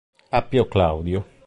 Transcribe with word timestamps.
Appio 0.31 0.65
Claudio 0.67 1.23